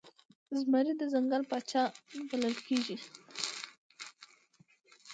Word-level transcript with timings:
زمری 0.59 0.93
د 0.97 1.01
ځنګل 1.13 1.41
پاچا 1.51 1.83
بلل 2.29 2.55
کېږي. 2.67 2.97